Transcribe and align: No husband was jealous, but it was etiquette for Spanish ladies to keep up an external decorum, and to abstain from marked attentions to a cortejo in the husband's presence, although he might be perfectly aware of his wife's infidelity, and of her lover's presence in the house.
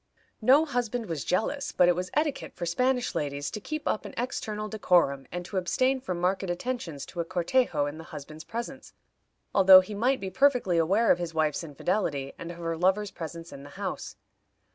No 0.41 0.65
husband 0.65 1.05
was 1.05 1.23
jealous, 1.23 1.71
but 1.71 1.87
it 1.87 1.95
was 1.95 2.09
etiquette 2.15 2.55
for 2.55 2.65
Spanish 2.65 3.13
ladies 3.13 3.51
to 3.51 3.59
keep 3.59 3.87
up 3.87 4.03
an 4.03 4.15
external 4.17 4.67
decorum, 4.67 5.27
and 5.31 5.45
to 5.45 5.57
abstain 5.57 6.01
from 6.01 6.19
marked 6.19 6.41
attentions 6.41 7.05
to 7.05 7.19
a 7.19 7.23
cortejo 7.23 7.85
in 7.85 7.99
the 7.99 8.05
husband's 8.05 8.43
presence, 8.43 8.93
although 9.53 9.81
he 9.81 9.93
might 9.93 10.19
be 10.19 10.31
perfectly 10.31 10.79
aware 10.79 11.11
of 11.11 11.19
his 11.19 11.35
wife's 11.35 11.63
infidelity, 11.63 12.33
and 12.39 12.49
of 12.51 12.57
her 12.57 12.75
lover's 12.75 13.11
presence 13.11 13.53
in 13.53 13.61
the 13.61 13.69
house. 13.77 14.15